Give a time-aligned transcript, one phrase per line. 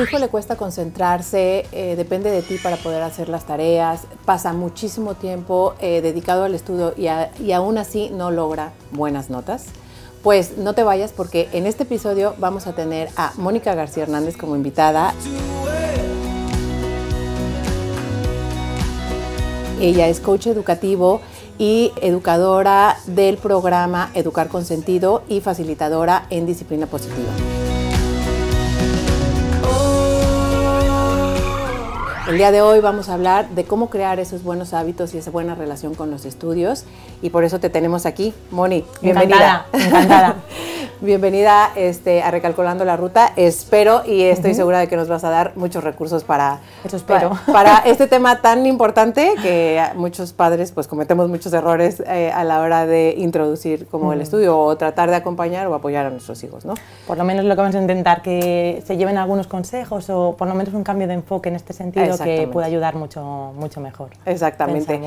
[0.00, 4.54] tu hijo le cuesta concentrarse, eh, depende de ti para poder hacer las tareas, pasa
[4.54, 7.08] muchísimo tiempo eh, dedicado al estudio y,
[7.42, 9.66] y aún así no logra buenas notas,
[10.22, 14.38] pues no te vayas porque en este episodio vamos a tener a Mónica García Hernández
[14.38, 15.12] como invitada.
[19.82, 21.20] Ella es coach educativo
[21.58, 27.28] y educadora del programa Educar con Sentido y facilitadora en disciplina positiva.
[32.30, 35.32] El día de hoy vamos a hablar de cómo crear esos buenos hábitos y esa
[35.32, 36.84] buena relación con los estudios
[37.22, 38.84] y por eso te tenemos aquí, Moni.
[39.02, 39.66] Bienvenida.
[39.72, 40.36] Encantada.
[41.02, 43.32] Bienvenida este, a Recalculando la Ruta.
[43.34, 47.30] Espero y estoy segura de que nos vas a dar muchos recursos para, Eso espero.
[47.50, 52.60] para, este tema tan importante que muchos padres pues cometemos muchos errores eh, a la
[52.60, 56.66] hora de introducir como el estudio o tratar de acompañar o apoyar a nuestros hijos,
[56.66, 56.74] ¿no?
[57.06, 60.48] Por lo menos lo que vamos a intentar que se lleven algunos consejos o por
[60.48, 64.10] lo menos un cambio de enfoque en este sentido que pueda ayudar mucho, mucho mejor.
[64.26, 65.00] Exactamente.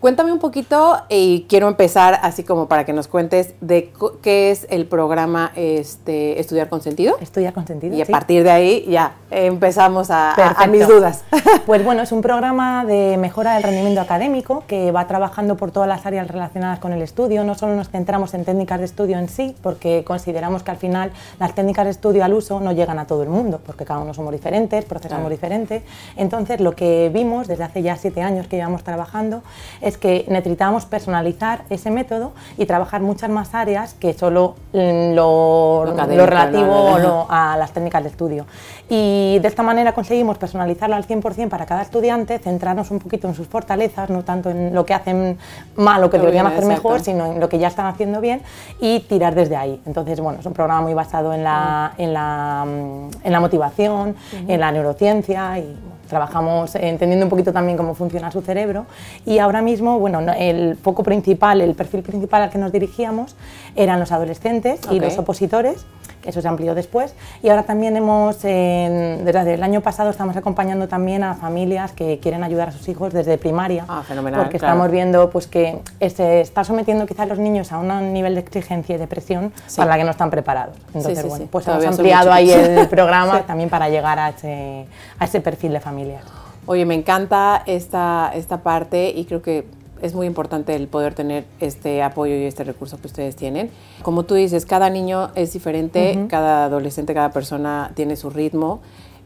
[0.00, 4.64] Cuéntame un poquito y quiero empezar así como para que nos cuentes de qué es
[4.70, 7.16] el programa este, Estudiar con Sentido.
[7.20, 7.96] Estudiar con Sentido.
[7.96, 11.24] Y a partir de ahí ya empezamos a, a, mis dudas.
[11.66, 15.88] Pues bueno, es un programa de mejora del rendimiento académico que va trabajando por todas
[15.88, 17.42] las áreas relacionadas con el estudio.
[17.44, 21.10] No solo nos centramos en técnicas de estudio en sí, porque consideramos que al final
[21.38, 24.14] las técnicas de estudio al uso no llegan a todo el mundo, porque cada uno
[24.14, 25.82] somos diferentes, procesamos diferentes.
[26.16, 29.42] Entonces, lo que vimos desde hace ya siete años que llevamos trabajando
[29.87, 35.84] es que necesitamos personalizar ese método y trabajar muchas más áreas que solo mm, lo,
[35.86, 38.46] relativo a las técnicas de estudio.
[38.90, 43.34] Y de esta manera conseguimos personalizarlo al 100% para cada estudiante, centrarnos un poquito en
[43.34, 45.38] sus fortalezas, no tanto en lo que hacen
[45.76, 48.42] mal o que deberían hacer mejor, sino en lo que ya están haciendo bien
[48.80, 49.80] y tirar desde ahí.
[49.86, 54.16] Entonces, bueno, es un programa muy basado en la, en la, mm, en la motivación,
[54.46, 55.76] en la neurociencia y
[56.08, 58.86] trabajamos entendiendo un poquito también cómo funciona su cerebro.
[59.24, 63.36] Y ahora mismo, bueno, el foco principal, el perfil principal al que nos dirigíamos
[63.76, 65.86] eran los adolescentes y los opositores
[66.24, 67.14] eso se amplió después.
[67.42, 72.44] Y ahora también hemos, desde el año pasado, estamos acompañando también a familias que quieren
[72.44, 73.84] ayudar a sus hijos desde primaria.
[73.88, 74.40] Ah, fenomenal.
[74.40, 78.34] Porque estamos viendo pues, que se está sometiendo quizás a los niños a un nivel
[78.34, 80.76] de exigencia y de presión para la que no están preparados.
[80.94, 84.86] Entonces, bueno, pues hemos ampliado ahí el programa también para llegar a ese,
[85.18, 86.22] a ese perfil de familias.
[86.66, 89.66] Oye, me encanta esta, esta parte y creo que
[90.02, 93.70] es muy importante el poder tener este apoyo y este recurso que ustedes tienen.
[94.02, 98.80] Como tú dices, cada niño es diferente, cada adolescente, cada persona tiene su ritmo,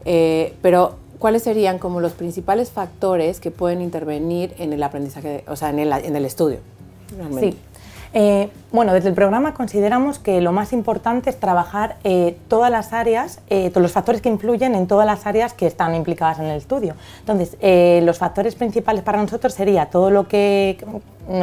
[0.05, 5.55] eh, pero ¿cuáles serían como los principales factores que pueden intervenir en el aprendizaje, o
[5.55, 6.59] sea, en el, en el estudio?
[7.39, 7.55] Sí.
[8.15, 12.93] Eh, bueno, desde el programa consideramos que lo más importante es trabajar eh, todas las
[12.93, 16.45] áreas, eh, todos los factores que influyen en todas las áreas que están implicadas en
[16.45, 16.95] el estudio.
[17.19, 17.57] Entonces,
[18.03, 20.77] los factores principales para nosotros sería todo lo que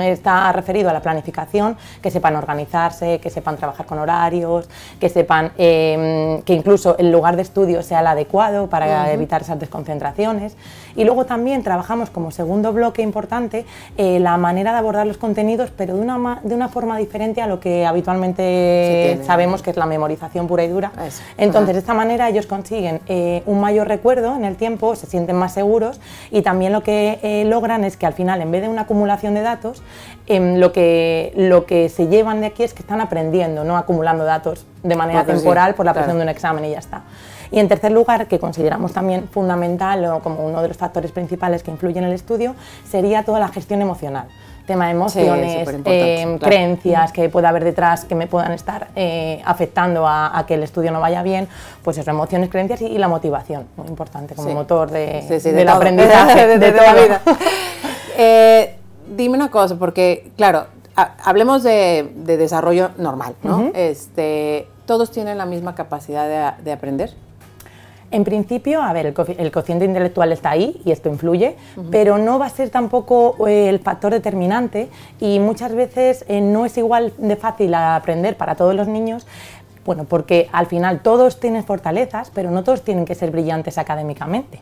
[0.01, 4.69] está referido a la planificación, que sepan organizarse, que sepan trabajar con horarios,
[4.99, 10.57] que sepan que incluso el lugar de estudio sea el adecuado para evitar esas desconcentraciones.
[10.97, 13.65] Y luego también trabajamos como segundo bloque importante
[13.97, 17.61] la manera de abordar los contenidos, pero de una, de una forma diferente a lo
[17.61, 20.93] que habitualmente sabemos que es la memorización pura y dura.
[21.37, 25.37] Entonces, de esta manera ellos consiguen eh, un mayor recuerdo en el tiempo, se sienten
[25.37, 28.69] más seguros y también lo que eh, logran es que al final, en vez de
[28.69, 29.70] una acumulación de datos,
[30.27, 34.25] em, lo, que, lo que se llevan de aquí es que están aprendiendo, no acumulando
[34.25, 37.03] datos de manera temporal por la presión de un examen y ya está.
[37.53, 41.63] Y en tercer lugar, que consideramos también fundamental o como uno de los factores principales
[41.63, 42.55] que influyen en el estudio,
[42.89, 44.29] sería toda la gestión emocional.
[44.67, 50.07] Tema de emociones, eh, creencias que pueda haber detrás que me puedan estar eh, afectando
[50.07, 51.49] a, que el estudio no vaya bien,
[51.83, 56.73] pues eso, emociones, creencias y, la motivación, muy importante como motor de, del aprendizaje de,
[56.73, 57.21] toda la vida.
[58.23, 58.80] Eh,
[59.11, 63.71] dime una cosa, porque claro, hablemos de, desarrollo normal, ¿no?
[63.75, 67.15] este, ¿Todos tienen la misma capacidad de aprender?
[68.13, 71.57] En principio, a ver, el, cociente intelectual está ahí y esto influye,
[71.93, 74.89] pero no va a ser tampoco eh, el factor determinante
[75.21, 79.29] y muchas veces eh, no es igual de fácil aprender para todos los niños.
[79.85, 84.61] Bueno, porque al final todos tienen fortalezas, pero no todos tienen que ser brillantes académicamente.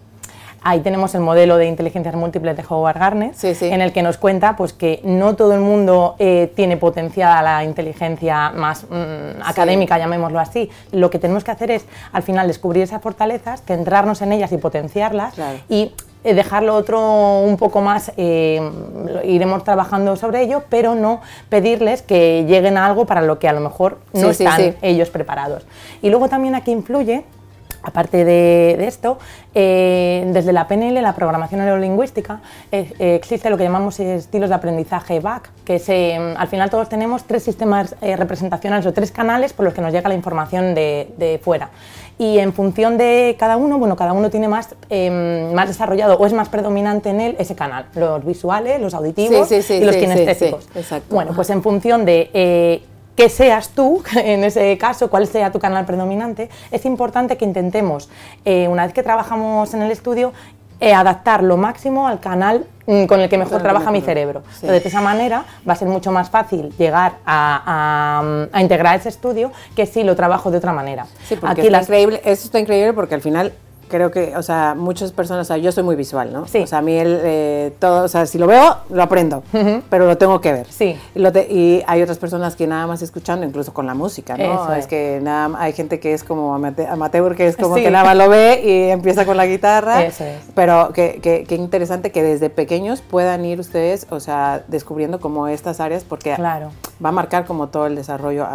[0.63, 4.57] Ahí tenemos el modelo de inteligencias múltiples de Howard Gardner, en el que nos cuenta
[4.57, 9.99] pues, que no todo el mundo eh, tiene potencial a la inteligencia más mm, académica,
[9.99, 10.71] llamémoslo así.
[10.93, 14.59] Lo que tenemos que hacer es, al final, descubrir esas fortalezas, centrarnos en ellas y
[14.59, 15.35] potenciarlas
[15.69, 15.93] y
[16.25, 18.61] eh, dejarlo otro un poco más, eh,
[19.25, 23.53] iremos trabajando sobre ello, pero no pedirles que lleguen a algo para lo que a
[23.53, 25.65] lo mejor no están ellos preparados.
[26.03, 27.25] Y luego también aquí influye
[27.89, 29.19] Aparte de, esto,
[29.55, 34.55] eh, desde la PNL, la programación neurolingüística, eh, eh, existe lo que llamamos estilos de
[34.55, 39.65] aprendizaje BAC, que es, al final todos tenemos tres sistemas representacionales o tres canales por
[39.65, 41.71] los que nos llega la información de, fuera.
[42.19, 46.35] Y en función de cada uno, bueno, cada uno tiene más, más desarrollado o es
[46.35, 50.69] más predominante en él ese canal, los visuales, los auditivos y los kinestésicos.
[51.09, 52.83] bueno, pues en función de
[53.19, 58.09] que seas tú, en ese caso, cuál sea tu canal predominante, es importante que intentemos,
[58.45, 60.33] eh, una vez que trabajamos en el estudio,
[60.79, 64.45] eh, adaptar lo máximo al canal mm, con el que mejor trabaja mi cerebro.
[64.63, 68.23] de esa manera va a ser mucho más fácil llegar a,
[68.61, 71.07] integrar ese estudio que si lo trabajo de otra manera.
[71.29, 73.53] Sí, porque Aquí increíble, eso está increíble porque al final
[73.89, 76.47] creo que, o sea, muchas personas, o sea, yo soy muy visual, ¿no?
[76.47, 76.59] Sí.
[76.59, 79.43] O sea, a mí el, eh, todo, o sea, si lo veo, lo aprendo,
[79.91, 80.67] pero lo tengo que ver.
[80.71, 80.99] Sí.
[81.15, 84.73] Y, y, hay otras personas que nada más escuchando, incluso con la música, ¿no?
[84.75, 84.87] es.
[84.87, 88.29] que nada, hay gente que es como amateur, que es como que nada más lo
[88.29, 90.05] ve y empieza con la guitarra.
[90.05, 90.39] Eso es.
[90.55, 95.49] Pero qué que, que, interesante que desde pequeños puedan ir ustedes, o sea, descubriendo como
[95.49, 96.71] estas áreas, porque claro.
[97.05, 98.47] Va a marcar como todo el desarrollo,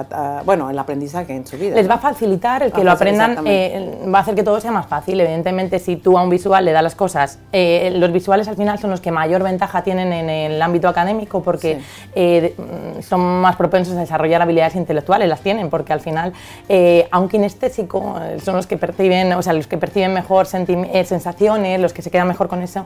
[0.45, 1.75] bueno, el aprendizaje en su vida.
[1.75, 4.71] Les va a facilitar el que lo aprendan, eh, va a hacer que todo sea
[4.71, 5.19] más fácil.
[5.19, 8.79] Evidentemente si tú a un visual le das las cosas, eh, los visuales al final
[8.79, 11.79] son los que mayor ventaja tienen en el ámbito académico porque
[12.15, 12.55] eh,
[13.01, 16.33] son más propensos a desarrollar habilidades intelectuales, las tienen, porque al final
[17.11, 21.93] a un kinestésico son los que perciben, o sea, los que perciben mejor sensaciones, los
[21.93, 22.85] que se quedan mejor con eso,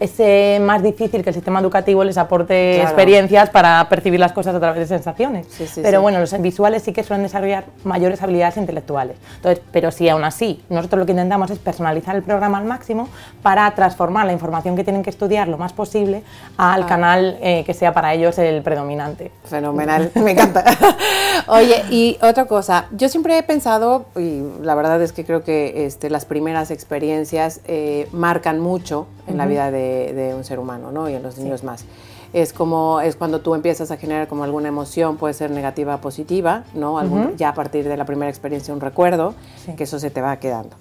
[0.00, 4.60] es más difícil que el sistema educativo les aporte experiencias para percibir las cosas a
[4.60, 5.46] través de sensaciones.
[5.82, 9.16] pero bueno, los visuales sí que suelen desarrollar mayores habilidades intelectuales.
[9.36, 13.08] Entonces, pero si aún así nosotros lo que intentamos es personalizar el programa al máximo
[13.42, 16.22] para transformar la información que tienen que estudiar lo más posible
[16.56, 16.86] al ah.
[16.86, 19.30] canal eh, que sea para ellos el predominante.
[19.44, 20.64] Fenomenal, me encanta.
[21.48, 25.86] Oye, y otra cosa, yo siempre he pensado, y la verdad es que creo que
[25.86, 29.87] este, las primeras experiencias eh, marcan mucho en la vida de,
[30.36, 31.08] un ser humano, ¿no?
[31.08, 31.84] Y en los niños más
[32.32, 36.00] es como es cuando tú empiezas a generar como alguna emoción, puede ser negativa o
[36.00, 37.00] positiva, ¿no?
[37.36, 39.34] Ya a partir de la primera experiencia un recuerdo,
[39.76, 40.76] que eso se te va quedando.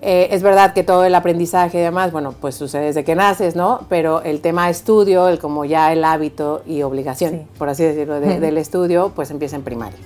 [0.00, 3.56] Eh, es verdad que todo el aprendizaje y demás, bueno, pues sucede desde que naces,
[3.56, 3.80] ¿no?
[3.88, 8.58] Pero el tema estudio, el como ya el hábito y obligación, por así decirlo, del
[8.58, 9.98] estudio, pues empieza en primaria.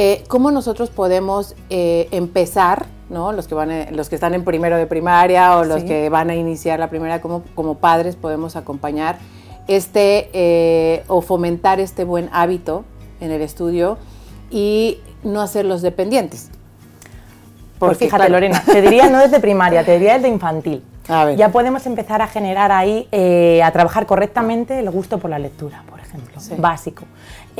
[0.00, 3.32] Eh, ¿Cómo nosotros podemos eh, empezar, ¿no?
[3.32, 6.36] Los que, van los que están en primero de primaria o los que van a
[6.36, 9.18] iniciar la primera, ¿cómo como padres podemos acompañar
[9.66, 12.84] este o fomentar este buen hábito
[13.20, 13.98] en el estudio
[14.52, 16.52] y no hacerlos dependientes?
[17.80, 20.84] Pues fíjate, Lorena, te diría no desde primaria, te diría desde infantil.
[21.36, 25.82] Ya podemos empezar a generar ahí, eh, a trabajar correctamente el gusto por la lectura,
[25.88, 27.04] por ejemplo, básico.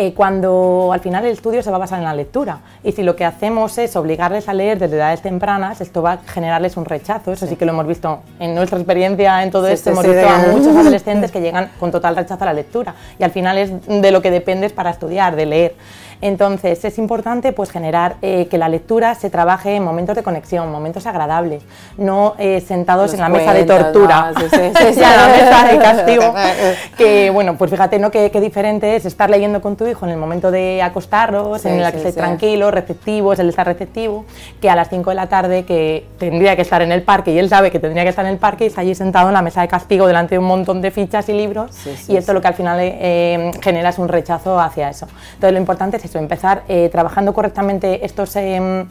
[0.01, 2.61] Eh, cuando al final el estudio se va a basar en la lectura.
[2.85, 6.19] Y si lo que hacemos es obligarles a leer desde edades tempranas, esto va a
[6.19, 7.33] generarles un rechazo.
[7.33, 9.91] Eso sí, que lo hemos visto en nuestra experiencia en todo esto.
[9.91, 12.95] hemos visto a muchos adolescentes que llegan con total rechazo a la lectura.
[13.19, 15.75] Y al final es de lo que dependes para estudiar, de leer.
[16.21, 20.71] Entonces es importante pues, generar eh, que la lectura se trabaje en momentos de conexión,
[20.71, 21.63] momentos agradables,
[21.97, 26.35] no eh, sentados en la mesa de tortura, en la mesa de castigo.
[26.99, 28.11] que bueno, pues fíjate ¿no?
[28.11, 31.91] Qué, diferente es estar leyendo con tu hijo en el momento de acostarlos, en el
[31.91, 34.25] que esté tranquilo, receptivo, es el estar receptivo,
[34.61, 37.39] que a las 5 de la tarde que tendría que estar en el parque y
[37.39, 39.43] él sabe que tendría que estar en el parque y está allí sentado en la
[39.43, 41.71] mesa de castigo delante de un montón de fichas y libros
[42.09, 45.07] y esto lo que al final eh, genera es un rechazo hacia eso.
[45.35, 48.37] Entonces lo importante es empezar eh, trabajando correctamente estos...
[48.37, 48.87] Em,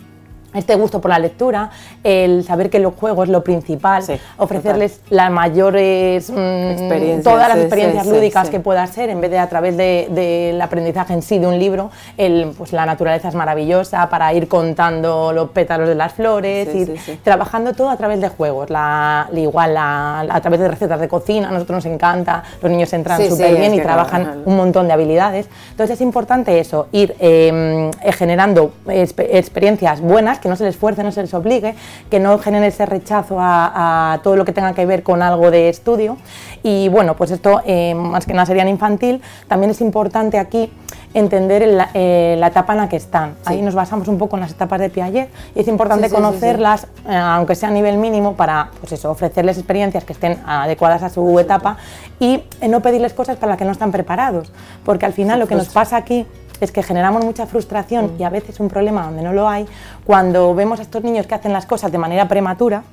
[0.54, 1.70] este gusto por la lectura,
[2.04, 4.04] el saber que los juegos es lo principal,
[4.38, 9.50] ofrecerles las mayores, mm, todas las experiencias lúdicas que pueda ser, en vez de a
[9.50, 14.34] través del aprendizaje en sí de un libro, el, pues la naturaleza es maravillosa para
[14.34, 19.30] ir contando los pétalos de las flores, ir trabajando todo a través de juegos, la,
[19.34, 23.56] igual a través de recetas de cocina, a nosotros nos encanta, los niños entran súper
[23.56, 30.02] bien y trabajan un montón de habilidades, entonces es importante eso, ir em, generando experiencias
[30.02, 31.76] buenas, que no se les fuerce, no se les obligue,
[32.10, 35.70] que no genere ese rechazo a, todo lo que tenga que ver con algo de
[35.70, 36.18] estudio.
[36.64, 39.22] Y bueno, pues esto eh, más que nada sería en infantil.
[39.48, 40.72] También es importante aquí
[41.14, 43.36] entender eh, la etapa en la que están.
[43.46, 47.16] Ahí nos basamos un poco en las etapas de Piaget y es importante conocerlas, eh,
[47.16, 51.40] aunque sea a nivel mínimo, para pues eso, ofrecerles experiencias que estén adecuadas a su
[51.40, 51.78] etapa
[52.20, 54.52] y no pedirles cosas para las que no están preparados.
[54.86, 56.26] Porque al final lo que nos pasa aquí
[56.62, 59.66] es que generamos mucha frustración y a veces un problema donde no lo hay
[60.06, 62.84] cuando vemos a estos niños que hacen las cosas de manera prematura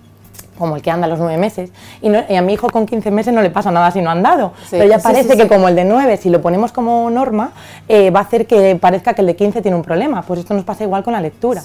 [0.59, 3.35] como el que anda a los nueve meses, y, a mi hijo con 15 meses
[3.35, 5.85] no le pasa nada si no ha andado, pero ya parece que como el de
[5.85, 7.53] nueve, si lo ponemos como norma,
[7.89, 10.55] eh, va a hacer que parezca que el de 15 tiene un problema, pues esto
[10.55, 11.63] nos pasa igual con la lectura.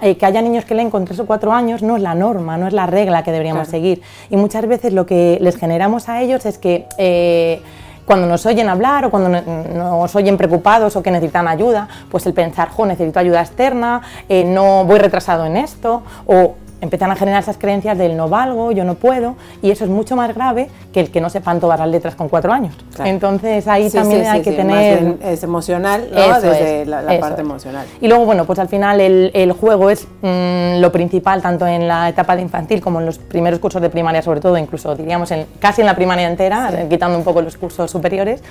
[0.00, 2.56] Eh, que haya niños que leen con tres o cuatro años no es la norma,
[2.56, 6.20] no es la regla que deberíamos seguir, y muchas veces lo que les generamos a
[6.20, 6.86] ellos es que...
[6.98, 7.62] Eh,
[8.04, 12.34] cuando nos oyen hablar o cuando nos oyen preocupados o que necesitan ayuda, pues el
[12.34, 14.02] pensar, jo, necesito ayuda externa,
[14.46, 18.84] no voy retrasado en esto, o empiezan a generar esas creencias del no valgo, yo
[18.84, 21.88] no puedo, y eso es mucho más grave que el que no sepan todas las
[21.88, 22.74] letras con cuatro años.
[23.04, 25.16] Entonces ahí también hay que tener...
[25.22, 26.40] es emocional, ¿no?
[26.40, 27.86] Desde la, parte emocional.
[28.00, 32.08] Y luego, bueno, pues al final el, juego es mm, lo principal, tanto en la
[32.08, 35.46] etapa de infantil como en los primeros cursos de primaria, sobre todo, incluso diríamos en,
[35.60, 38.42] casi en la primaria entera, quitando un poco los cursos superiores.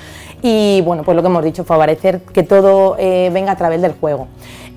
[0.41, 3.91] Y bueno, pues lo que hemos dicho, favorecer que todo eh, venga a través del
[3.93, 4.27] juego.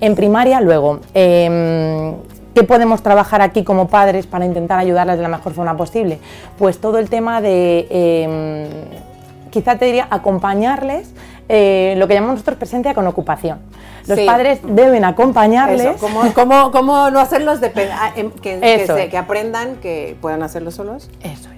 [0.01, 2.15] En primaria, luego, em,
[2.55, 6.19] ¿Qué podemos trabajar aquí como padres para intentar ayudarles de la mejor forma posible?
[6.57, 8.69] Pues todo el tema de, em,
[9.51, 11.13] quizá te diría, acompañarles
[11.49, 13.59] eh, lo que llamamos nosotros presencia con ocupación.
[14.07, 15.97] Los padres deben acompañarles.
[16.33, 17.73] ¿Cómo, no hacerlos de,
[18.15, 21.09] em, que, que, aprendan que puedan hacerlo solos?
[21.21, 21.49] Eso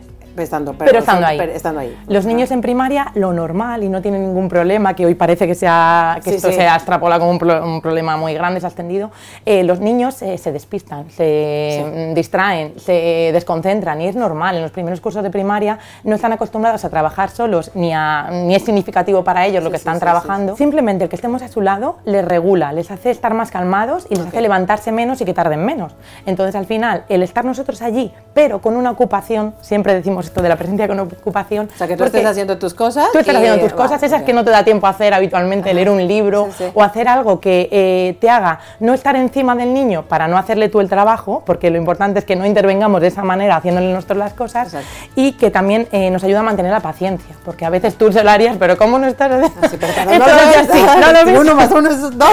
[0.44, 1.98] Estando, pero, estando, ahí.
[2.08, 5.56] Los niños en primaria, lo normal y no tienen ningún problema, que hoy parece que,
[5.56, 9.12] sea, que esto se extrapola como un, problema muy grande, se ha extendido.
[9.46, 14.56] Eh, los niños eh, se despistan, se distraen, se desconcentran y es normal.
[14.56, 18.56] En los primeros cursos de primaria no están acostumbrados a trabajar solos ni, a, ni
[18.56, 20.56] es significativo para ellos lo que están trabajando.
[20.56, 24.16] Simplemente el que estemos a su lado les regula, les hace estar más calmados y
[24.16, 25.96] les hace levantarse menos y que tarden menos.
[26.26, 30.50] Entonces al final, el estar nosotros allí, pero con una ocupación, siempre decimos esto de
[30.50, 31.70] la presencia con ocupación.
[31.74, 33.08] O sea, que tú estés haciendo tus cosas.
[33.12, 35.90] Tú estás haciendo tus cosas, esas que no te da tiempo a hacer habitualmente, leer
[35.90, 40.28] un libro o hacer algo que eh, te haga no estar encima del niño para
[40.28, 43.58] no hacerle tú el trabajo, porque lo importante es que no intervengamos de esa manera
[43.58, 44.76] haciéndole nosotros las cosas
[45.16, 48.24] y que también eh, nos ayuda a mantener la paciencia, porque a veces tú se
[48.24, 49.32] lo harías, pero ¿cómo no estás?
[49.62, 52.30] Así, no, no, uno más uno es dos.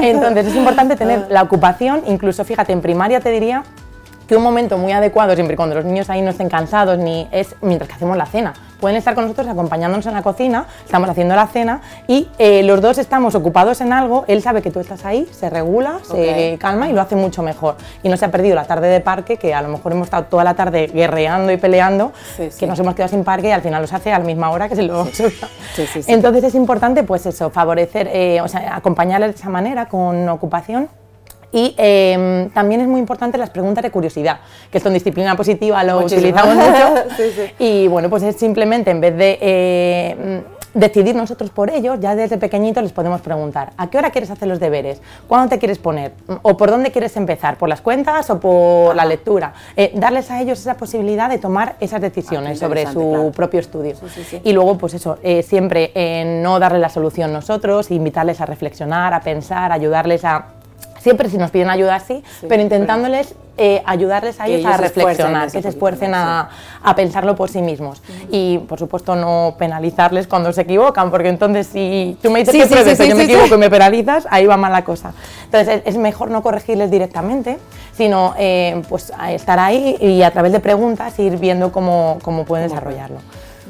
[0.00, 3.62] Entonces es importante tener la ocupación, incluso fíjate, en primaria te diría
[4.26, 7.54] que un momento muy adecuado, siempre cuando los niños ahí no estén cansados, ni es
[7.60, 8.54] mientras que hacemos la cena.
[8.80, 12.82] Pueden estar con nosotros acompañándonos en la cocina, estamos haciendo la cena y eh, los
[12.82, 16.88] dos estamos ocupados en algo, él sabe que tú estás ahí, se regula, se calma
[16.88, 17.76] y lo hace mucho mejor.
[18.02, 20.24] Y no se ha perdido la tarde de parque, que a lo mejor hemos estado
[20.24, 22.12] toda la tarde guerreando y peleando,
[22.58, 24.68] que nos hemos quedado sin parque y al final los hace a la misma hora
[24.68, 25.06] que se lo
[26.06, 30.88] Entonces es importante pues eso, favorecer, eh, o sea, acompañarles de esa manera con ocupación
[31.54, 34.40] y em, también es muy importante las preguntas de curiosidad,
[34.72, 36.94] que esto en disciplina positiva lo utilizamos mucho.
[37.60, 40.42] Y bueno, pues es simplemente en vez de eh,
[40.74, 44.48] decidir nosotros por ellos, ya desde pequeñitos les podemos preguntar, ¿a qué hora quieres hacer
[44.48, 45.00] los deberes?
[45.28, 46.12] ¿Cuándo te quieres poner?
[46.42, 47.56] ¿O por dónde quieres empezar?
[47.56, 49.54] ¿Por las cuentas o por la lectura?
[49.76, 53.94] Eh, darles a ellos esa posibilidad de tomar esas decisiones ah, sobre su propio estudio.
[54.42, 55.92] y luego, pues eso, eh, siempre
[56.42, 60.46] no darles la solución nosotros, invitarles a reflexionar, a pensar, ayudarles a
[61.04, 65.60] siempre si nos piden ayuda así, pero intentándoles eh, ayudarles a ellos, a reflexionar, que
[65.60, 66.48] se esfuercen a,
[66.96, 68.00] pensarlo por sí mismos.
[68.30, 73.08] Y, por supuesto, no penalizarles cuando se equivocan, porque entonces si tú me dices que
[73.08, 75.12] yo me equivoco y me penalizas, ahí va mal la cosa.
[75.44, 77.58] Entonces es, mejor no corregirles directamente,
[77.92, 82.68] sino eh, pues estar ahí y a través de preguntas ir viendo cómo, cómo pueden
[82.68, 83.18] desarrollarlo.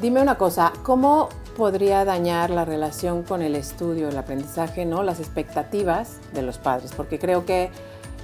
[0.00, 5.02] Dime una cosa, ¿cómo podría dañar la relación con el estudio, el aprendizaje, ¿no?
[5.02, 7.70] las expectativas de los padres, porque creo que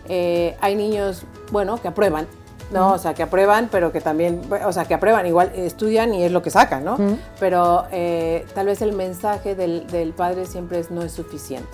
[0.08, 1.22] eh, hay niños,
[1.52, 2.26] bueno, que aprueban,
[2.72, 2.92] ¿no?
[2.92, 6.32] O sea, que aprueban, pero que también, o sea, que aprueban, igual estudian y es
[6.32, 6.96] lo que sacan, ¿no?
[7.38, 11.70] Pero eh, tal vez el mensaje del, padre siempre es no es suficiente.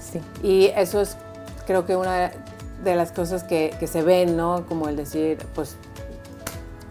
[0.00, 0.20] Sí.
[0.42, 1.16] Y eso es,
[1.66, 2.32] creo que una
[2.82, 4.64] de las cosas que, se ven, ¿no?
[4.66, 5.76] Como el decir, pues,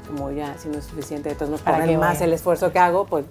[0.07, 3.25] como ya, si no es suficiente, entonces no para más el esfuerzo que hago, pues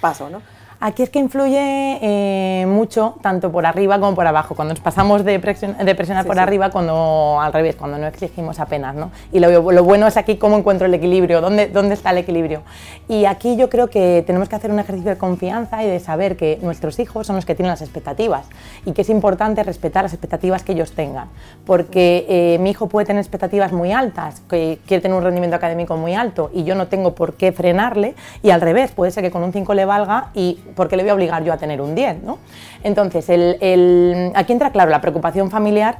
[0.00, 0.42] paso, ¿no?
[0.78, 4.54] Aquí es que influye eh, mucho, tanto por arriba como por abajo.
[4.54, 8.94] Cuando nos pasamos de, presionar por arriba, cuando al revés, cuando no exigimos apenas.
[8.94, 9.10] ¿no?
[9.32, 12.62] Y lo, bueno es aquí cómo encuentro el equilibrio, dónde, dónde está el equilibrio.
[13.08, 16.36] Y aquí yo creo que tenemos que hacer un ejercicio de confianza y de saber
[16.36, 18.44] que nuestros hijos son los que tienen las expectativas
[18.84, 21.28] y que es importante respetar las expectativas que ellos tengan.
[21.64, 25.96] Porque eh, mi hijo puede tener expectativas muy altas, que quiere tener un rendimiento académico
[25.96, 28.14] muy alto y yo no tengo por qué frenarle.
[28.42, 31.02] Y al revés, puede ser que con un 5 le valga y ¿por qué le
[31.02, 32.22] voy a obligar yo a tener un 10?
[32.22, 32.38] ¿no?
[32.82, 35.98] Entonces, el, aquí entra claro la preocupación familiar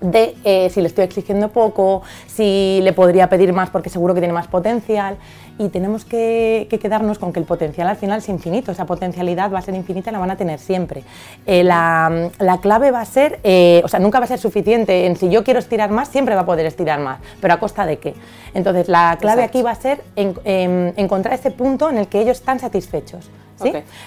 [0.00, 4.20] de eh, si le estoy exigiendo poco, si le podría pedir más porque seguro que
[4.20, 5.16] tiene más potencial
[5.58, 9.58] y tenemos que, quedarnos con que el potencial al final es infinito, esa potencialidad va
[9.58, 11.02] a ser infinita y la van a tener siempre.
[11.44, 12.30] Eh, la,
[12.62, 15.44] clave va a ser, eh, o sea, nunca va a ser suficiente en si yo
[15.44, 18.14] quiero estirar más, siempre va a poder estirar más, pero a costa de qué.
[18.54, 22.58] Entonces, la clave aquí va a ser encontrar ese punto en el que ellos están
[22.58, 23.30] satisfechos.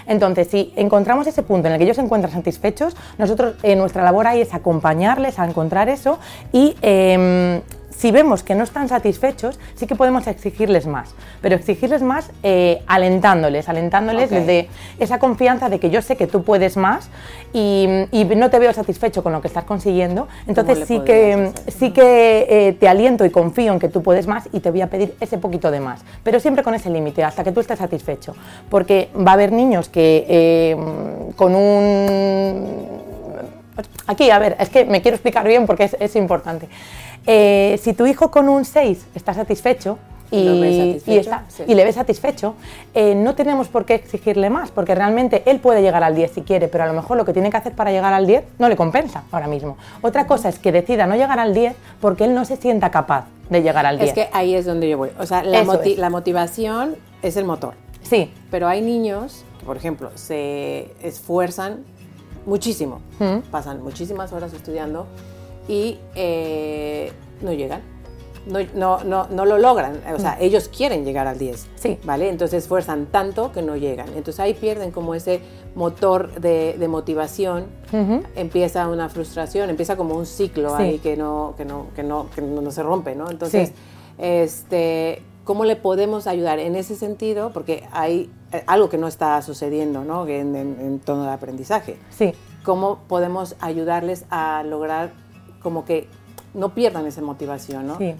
[0.08, 4.04] Entonces, si encontramos ese punto en el que ellos se encuentran satisfechos, nosotros, eh, nuestra
[4.04, 6.20] labor ahí es acompañarles a encontrar eso
[6.52, 7.62] y em,
[7.96, 12.82] si vemos que no están satisfechos, sí que podemos exigirles más, pero exigirles más eh,
[12.88, 14.70] alentándoles, alentándoles desde
[15.00, 17.10] esa confianza de que yo sé que tú puedes más
[17.54, 17.88] y,
[18.36, 22.74] no te veo satisfecho con lo que estás consiguiendo, entonces sí que, sí que eh,
[22.74, 25.38] te aliento y confío en que tú puedes más y te voy a pedir ese
[25.38, 28.36] poquito de más, pero siempre con ese límite, hasta que tú estés satisfecho,
[28.70, 30.76] porque va a haber niños que eh,
[31.36, 33.04] con un...
[34.06, 36.68] Aquí, a ver, es que me quiero explicar bien porque es, es importante.
[37.26, 39.98] Eh, si tu hijo con un 6 está satisfecho,
[40.34, 40.44] y,
[41.76, 42.56] le ves satisfecho,
[42.96, 46.42] eh, no tenemos por qué exigirle más, porque realmente él puede llegar al 10 si
[46.42, 48.68] quiere, pero a lo mejor lo que tiene que hacer para llegar al 10 no
[48.68, 49.78] le compensa ahora mismo.
[50.02, 53.26] Otra cosa es que decida no llegar al 10 porque él no se sienta capaz
[53.50, 54.10] de llegar al 10.
[54.10, 55.12] Es que ahí es donde yo voy.
[55.20, 57.76] O sea, la, motivación es el motor.
[58.02, 58.34] Sí.
[58.50, 61.84] Pero hay niños que, por ejemplo, se esfuerzan
[62.48, 63.02] muchísimo,
[63.52, 65.06] pasan muchísimas horas estudiando
[65.68, 67.82] y eh, no llegan.
[68.46, 70.44] No, no, no, no, lo logran, o sea, mm.
[70.44, 71.98] ellos quieren llegar al 10, sí.
[72.04, 72.28] ¿vale?
[72.28, 74.10] Entonces esfuerzan tanto que no llegan.
[74.10, 75.40] Entonces ahí pierden como ese
[75.76, 77.68] motor de, motivación,
[78.36, 82.42] empieza una frustración, empieza como un ciclo ahí que no, que no, que no, que
[82.42, 83.32] no, se rompe, ¿no?
[83.32, 83.72] Entonces,
[84.18, 87.52] este, ¿cómo le podemos ayudar en ese sentido?
[87.54, 90.28] Porque hay eh, algo que no está sucediendo, ¿no?
[90.28, 91.98] En, en, en aprendizaje.
[92.10, 92.34] Sí.
[92.64, 95.23] ¿Cómo podemos ayudarles a lograr
[95.64, 96.08] como que
[96.54, 97.98] no pierdan esa motivación, ¿no?
[97.98, 98.16] Sí.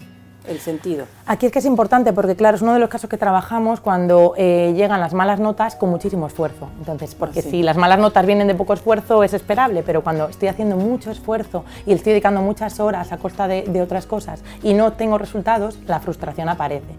[0.46, 1.06] El sentido.
[1.24, 4.34] Aquí es que es importante porque, claro, es uno de los casos que trabajamos cuando
[4.36, 6.68] eh, llegan las malas notas con muchísimo esfuerzo.
[6.78, 10.48] Entonces, porque si las malas notas vienen de poco esfuerzo es esperable, pero cuando estoy
[10.48, 14.92] haciendo mucho esfuerzo y estoy dedicando muchas horas a costa de, otras cosas y no
[14.92, 16.92] tengo resultados, la frustración aparece.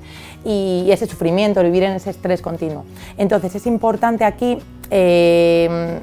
[0.44, 2.84] Y, ese sufrimiento, vivir en ese estrés continuo.
[3.16, 4.58] Entonces, es importante aquí.
[4.90, 6.00] Eh,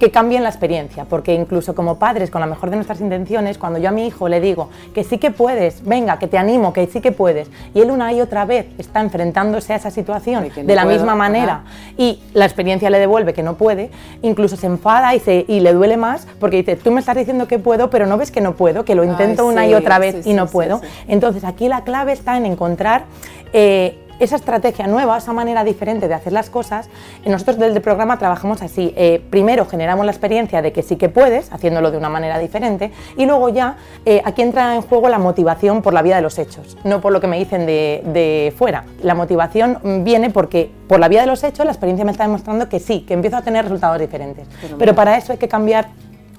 [0.00, 3.78] que cambien la experiencia, porque incluso como padres, con la mejor de nuestras intenciones, cuando
[3.78, 6.86] yo a mi hijo le digo que sí que puedes, venga, que te animo, que
[6.86, 10.74] sí que puedes, y él una y otra vez está enfrentándose a esa situación de,
[10.74, 11.64] la misma manera
[11.98, 13.90] y la experiencia le devuelve que no puede,
[14.22, 17.46] incluso se enfada y, se, y le duele más porque dice, tú me estás diciendo
[17.46, 20.26] que puedo, pero no ves que no puedo, que lo intento una y otra vez
[20.26, 20.80] y no puedo.
[21.08, 23.04] Entonces aquí la clave está en encontrar...
[23.52, 26.88] Eh, esa estrategia nueva, esa manera diferente de hacer las cosas,
[27.24, 28.92] nosotros desde el programa trabajamos así.
[28.96, 32.92] Eh, primero generamos la experiencia de que sí que puedes, haciéndolo de una manera diferente,
[33.16, 36.38] y luego ya eh, aquí entra en juego la motivación por la vía de los
[36.38, 38.84] hechos, no por lo que me dicen de, de fuera.
[39.02, 42.68] La motivación viene porque por la vía de los hechos la experiencia me está demostrando
[42.68, 44.46] que sí, que empiezo a tener resultados diferentes.
[44.78, 45.88] Pero para eso hay que cambiar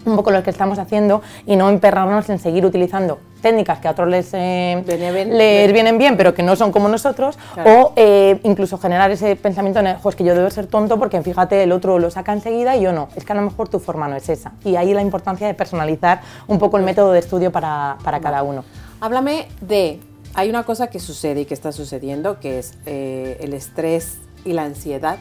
[0.06, 3.92] un poco lo que estamos haciendo y no emperrarnos en seguir utilizando técnicas que a
[3.92, 8.78] otros les, eh, les vienen bien, pero que no son como nosotros, o eh, incluso
[8.78, 12.12] generar ese pensamiento de, es que yo debo ser tonto porque fíjate, el otro lo
[12.12, 14.54] saca enseguida y yo no, es que a lo mejor tu forma no es esa.
[14.64, 18.44] Y ahí la importancia de personalizar un poco el método de estudio para, para cada
[18.44, 18.64] uno.
[19.00, 20.00] Háblame de,
[20.34, 24.54] hay una cosa que sucede y que está sucediendo, que es eh, el estrés y
[24.54, 25.18] la ansiedad,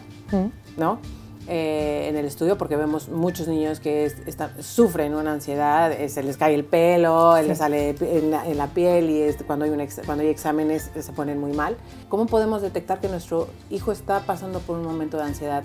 [0.77, 0.99] ¿no?
[1.49, 4.13] Eh, en el estudio porque vemos muchos niños que
[4.61, 9.33] sufren una ansiedad, eh, se les cae el pelo, les sale en la, piel y
[9.45, 11.77] cuando, hay un cuando hay exámenes se ponen muy mal.
[12.09, 15.65] ¿Cómo podemos detectar que nuestro hijo está pasando por un momento de ansiedad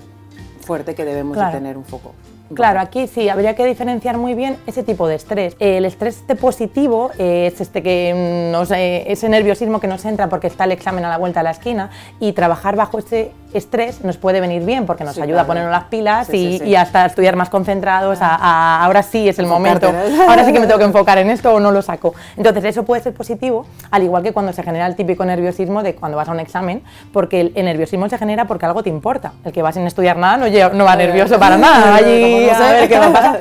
[0.62, 2.14] fuerte que debemos de tener un foco?
[2.54, 5.56] Claro, aquí sí, habría que diferenciar muy bien ese tipo de estrés.
[5.60, 10.72] El estrés positivo es este que nos, ese nerviosismo que nos entra porque está el
[10.72, 14.64] examen a la vuelta de la esquina y trabajar bajo ese estrés nos puede venir
[14.64, 19.30] bien porque nos ayuda a ponernos las pilas y, hasta estudiar más concentrados, ahora sí
[19.30, 19.92] es el momento,
[20.28, 22.14] ahora sí que me tengo que enfocar en esto o no lo saco.
[22.36, 25.96] Entonces eso puede ser positivo, al igual que cuando se genera el típico nerviosismo de
[25.96, 29.34] cuando vas a un examen, porque el, nerviosismo se genera porque algo te importa.
[29.46, 32.90] El que va sin estudiar nada no, no va nervioso para nada, allí a ver
[32.90, 33.40] qué va a pasar.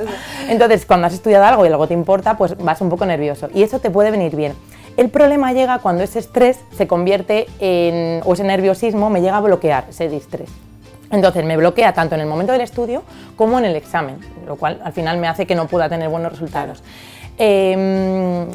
[0.49, 3.63] Entonces cuando has estudiado algo y algo te importa, pues vas un poco nervioso y
[3.63, 4.55] eso te puede venir bien.
[4.97, 9.41] El problema llega cuando ese estrés se convierte en, o ese nerviosismo me llega a
[9.41, 10.49] bloquear ese distrés.
[11.11, 13.03] Entonces me bloquea tanto en el momento del estudio
[13.37, 16.33] como en el examen, lo cual al final me hace que no pueda tener buenos
[16.33, 16.83] resultados.
[17.39, 18.47] Em,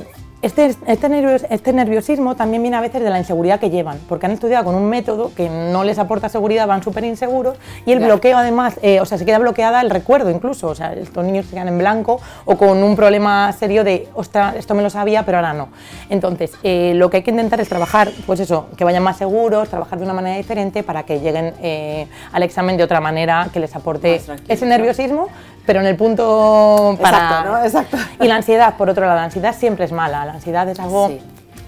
[0.42, 4.32] Este, este, este, nerviosismo también viene a veces de la inseguridad que llevan, porque han
[4.32, 8.38] estudiado con un método que no les aporta seguridad, van súper inseguros y el bloqueo
[8.38, 11.56] además, eh, o sea, se queda bloqueada el recuerdo incluso, o sea, estos niños se
[11.56, 15.40] quedan en blanco o con un problema serio de, ostras, esto me lo sabía, pero
[15.40, 15.68] ahora no.
[16.10, 19.68] Entonces, eh, lo que hay que intentar es trabajar, pues eso, que vayan más seguros,
[19.68, 23.60] trabajar de una manera diferente para que lleguen eh, al examen de otra manera que
[23.60, 25.28] les aporte ese nerviosismo,
[25.66, 27.18] pero en el punto para...
[27.18, 27.64] Exacto, ¿no?
[27.64, 27.98] Exacto.
[28.22, 31.10] Y la ansiedad, por otro lado, la ansiedad siempre es mala, la ansiedad es algo...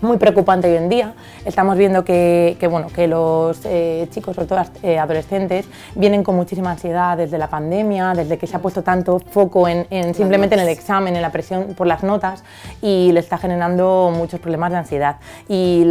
[0.02, 1.13] muy preocupante hoy en día.
[1.45, 6.71] Estamos viendo que, bueno, que los eh, chicos, sobre todo eh, adolescentes, vienen con muchísima
[6.71, 10.69] ansiedad desde la pandemia, desde que se ha puesto tanto foco en, simplemente en el
[10.69, 12.43] examen, en la presión por las notas
[12.82, 15.17] y le está generando muchos problemas de ansiedad.
[15.47, 15.84] Y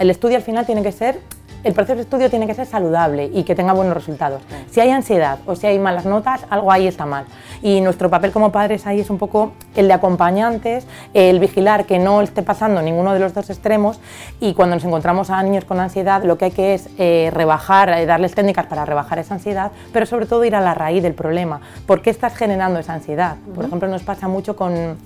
[0.00, 1.20] el estudio al final tiene que ser
[1.64, 4.42] el proceso de estudio tiene que ser saludable y que tenga buenos resultados.
[4.70, 7.24] Si hay ansiedad o si hay malas notas, algo ahí está mal.
[7.62, 11.98] Y nuestro papel como padres ahí es un poco el de acompañantes, el vigilar que
[11.98, 14.00] no esté pasando ninguno de los dos extremos
[14.40, 17.88] y cuando nos encontramos a niños con ansiedad lo que hay que es eh, rebajar,
[17.90, 21.14] eh, darles técnicas para rebajar esa ansiedad, pero sobre todo ir a la raíz del
[21.14, 21.60] problema.
[21.86, 23.36] ¿Por qué estás generando esa ansiedad?
[23.54, 24.96] Por ejemplo, nos pasa mucho con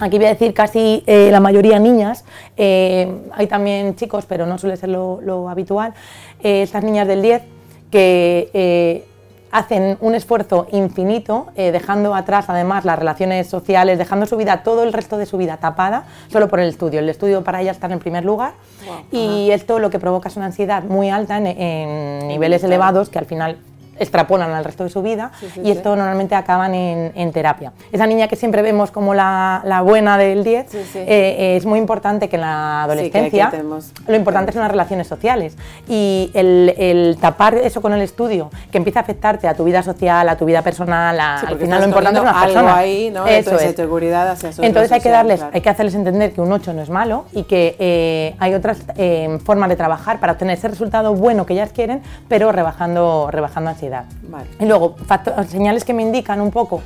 [0.00, 2.24] Aquí voy a decir casi eh, la mayoría niñas,
[2.56, 5.92] eh, hay también chicos, pero no suele ser lo, habitual,
[6.40, 7.42] eh, estas niñas del 10
[7.90, 9.04] que
[9.50, 14.92] hacen un esfuerzo infinito, dejando atrás además las relaciones sociales, dejando su vida, todo el
[14.92, 17.00] resto de su vida tapada, solo por el estudio.
[17.00, 18.52] El estudio para ellas está en primer lugar
[19.10, 23.24] y esto lo que provoca es una ansiedad muy alta en niveles elevados que al
[23.24, 23.56] final
[23.98, 25.32] extrapolan al resto de su vida
[25.62, 27.72] y esto normalmente acaban en, terapia.
[27.92, 32.36] Esa niña que siempre vemos como la, buena del 10, eh, es muy importante que
[32.36, 33.52] en la adolescencia
[34.06, 35.56] lo importante son las relaciones sociales
[35.88, 40.28] y el, tapar eso con el estudio, que empieza a afectarte a tu vida social,
[40.28, 42.76] a tu vida personal, al final lo importante es una persona.
[42.76, 43.26] Ahí, ¿no?
[43.26, 43.76] Eso Entonces, es.
[43.76, 46.90] seguridad hacia Entonces hay que darles, hay que hacerles entender que un 8 no es
[46.90, 51.46] malo y que eh, hay otras eh, formas de trabajar para obtener ese resultado bueno
[51.46, 53.87] que ellas quieren, pero rebajando, rebajando ansiedad.
[54.60, 54.96] Y luego,
[55.48, 56.82] señales que me indican un poco,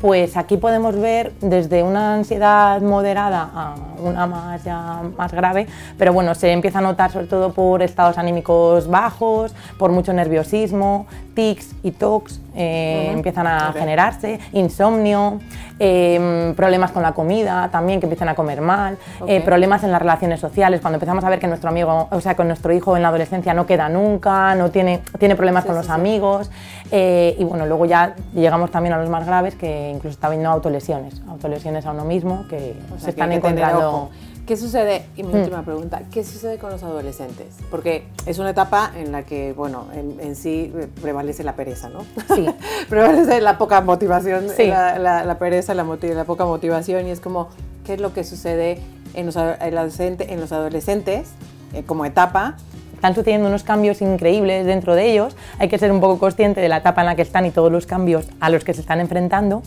[0.00, 6.12] pues aquí podemos ver desde una ansiedad moderada a una más, ya más grave, pero
[6.12, 11.74] bueno, se empieza a notar sobre todo por estados anímicos bajos, por mucho nerviosismo, tics
[11.82, 15.38] y tocs eh, empiezan a generarse, insomnio,
[15.78, 20.00] em, problemas con la comida también, que empiezan a comer mal, eh, problemas en las
[20.00, 23.02] relaciones sociales, cuando empezamos a ver que nuestro amigo, o sea, con nuestro hijo en
[23.02, 26.50] la adolescencia no queda nunca, no tiene, tiene problemas con los amigos,
[26.90, 30.50] eh, y bueno, luego ya llegamos también a los más graves, que incluso está habiendo
[30.50, 34.10] autolesiones, autolesiones a uno mismo, que se están encontrando...
[34.48, 35.02] ¿Qué sucede?
[35.14, 35.40] Y mi mm.
[35.40, 37.48] última pregunta, ¿qué sucede con los adolescentes?
[37.70, 42.00] Porque es una etapa en la que, bueno, en, sí prevalece la pereza, ¿no?
[42.34, 42.46] Sí.
[42.88, 47.48] prevalece la poca motivación, la, pereza, la, la, poca motivación, y es como,
[47.84, 48.80] ¿qué es lo que sucede
[49.12, 51.28] en los, en los adolescentes
[51.74, 52.56] eh, como etapa?
[52.94, 56.70] Están sucediendo unos cambios increíbles dentro de ellos, hay que ser un poco consciente de
[56.70, 59.00] la etapa en la que están y todos los cambios a los que se están
[59.00, 59.62] enfrentando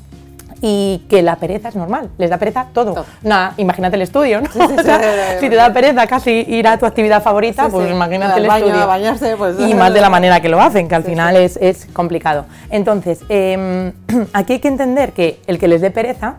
[0.61, 3.05] y que la pereza es normal, les da pereza todo.
[3.23, 4.49] Nada, imagínate el estudio, ¿no?
[5.39, 8.87] si te da pereza casi ir a tu actividad favorita, pues imagínate el estudio.
[8.87, 11.87] bañarse, pues, y más de la manera que lo hacen, que al final es, es,
[11.91, 12.45] complicado.
[12.69, 13.91] Entonces, em,
[14.33, 16.35] aquí hay que entender que el que les dé pereza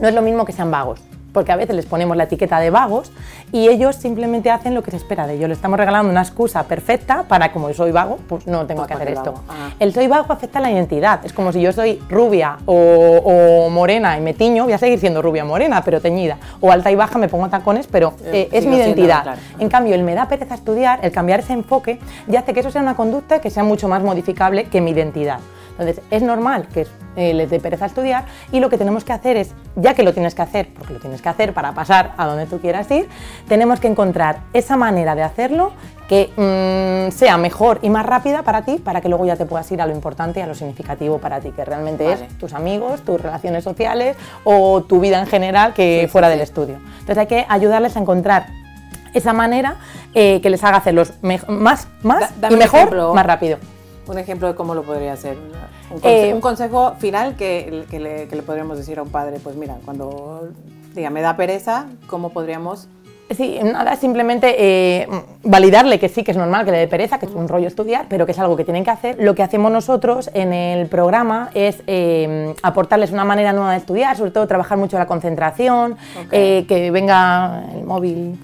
[0.00, 1.00] no es lo mismo que sean vagos
[1.32, 3.12] porque a veces les ponemos la etiqueta de vagos
[3.52, 5.48] y ellos simplemente hacen lo que se espera de ellos.
[5.48, 8.94] Le estamos regalando una excusa perfecta para, como yo soy vago, pues no tengo que
[8.94, 9.34] hacer esto.
[9.78, 11.24] El soy vago afecta a la identidad.
[11.24, 15.22] Es como si yo soy rubia o, morena y me tiño, voy a seguir siendo
[15.22, 16.38] rubia morena, pero teñida.
[16.60, 19.36] O alta y baja, me pongo tacones, pero eh, es mi identidad.
[19.58, 22.70] En cambio, el me da pereza estudiar, el cambiar ese enfoque, ya hace que eso
[22.70, 25.38] sea una conducta que sea mucho más modificable que mi identidad.
[25.82, 29.36] Entonces, es normal que eh, les dé pereza estudiar y lo que tenemos que hacer
[29.36, 32.26] es, ya que lo tienes que hacer, porque lo tienes que hacer para pasar a
[32.26, 33.08] donde tú quieras ir,
[33.48, 35.72] tenemos que encontrar esa manera de hacerlo
[36.08, 39.70] que mm, sea mejor y más rápida para ti, para que luego ya te puedas
[39.72, 43.02] ir a lo importante y a lo significativo para ti, que realmente es tus amigos,
[43.02, 46.76] tus relaciones sociales o tu vida en general que fuera del estudio.
[47.00, 48.46] Entonces hay que ayudarles a encontrar
[49.12, 49.76] esa manera
[50.14, 53.58] eh, que les haga hacerlos más, más y mejor, más rápido
[54.06, 55.36] un ejemplo de cómo lo podría hacer.
[55.90, 57.86] Un, consejo, eh, final que,
[58.30, 60.48] le, podríamos decir a un padre, pues mira, cuando
[60.94, 62.88] diga, me da pereza, ¿cómo podríamos
[63.30, 65.08] Sí, nada, simplemente eh,
[65.42, 68.04] validarle que sí, que es normal que le dé pereza, que es un rollo estudiar,
[68.10, 69.16] pero que es algo que tienen que hacer.
[69.18, 74.18] Lo que hacemos nosotros en el programa es eh, aportarles una manera nueva de estudiar,
[74.18, 75.96] sobre todo trabajar mucho la concentración,
[76.30, 78.38] que venga el móvil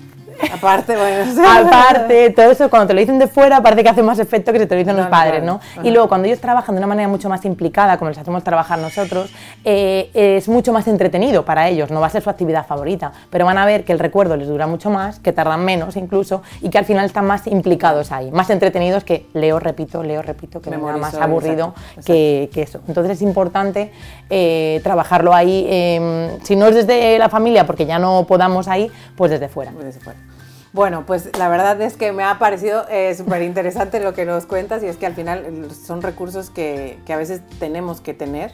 [0.52, 1.24] Aparte, bueno.
[1.48, 4.60] Aparte, todo eso, cuando te lo dicen de fuera, parece que hace más efecto que
[4.60, 5.60] si te lo dicen los padres, ¿no?
[5.82, 8.78] Y luego, cuando ellos trabajan de una manera mucho más implicada, como les hacemos trabajar
[8.78, 9.30] nosotros,
[9.64, 13.44] eh, es mucho más entretenido para ellos, no va a ser su actividad favorita, pero
[13.44, 16.70] van a ver que el recuerdo les dura mucho más, que tardan menos incluso, y
[16.70, 20.70] que al final están más implicados ahí, más entretenidos que leo, repito, leo, repito, que
[20.70, 21.74] me más aburrido
[22.04, 22.80] Que, eso.
[22.88, 23.92] Entonces es importante
[24.30, 28.90] eh, trabajarlo ahí, em, si no es desde la familia, porque ya no podamos ahí,
[29.16, 29.72] pues desde fuera.
[29.72, 30.18] Desde fuera.
[30.72, 34.46] Bueno, pues la verdad es que me ha parecido eh, súper interesante lo que nos
[34.46, 38.14] cuentas y es que al final eh, son recursos que, que, a veces tenemos que
[38.14, 38.52] tener,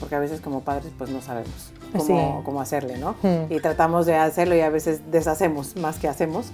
[0.00, 3.14] porque a veces como padres pues no sabemos cómo, cómo hacerle, ¿no?
[3.22, 3.50] Hmm.
[3.50, 6.50] Y tratamos de hacerlo y a veces deshacemos más que hacemos.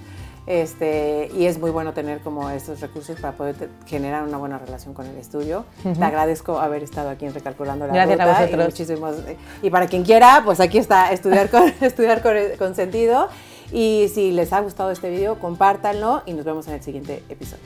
[0.47, 4.95] Este, y es muy bueno tener como estos recursos para poder generar una buena relación
[4.95, 5.63] con el estudio.
[5.83, 9.37] Te agradezco haber estado aquí en Recalculando la Gracias ruta a vosotros.
[9.61, 13.27] Y, y, para quien quiera, pues aquí está, estudiar con, estudiar con, con sentido.
[13.71, 17.63] Y si les ha gustado este video, compártanlo y nos vemos en el siguiente episodio.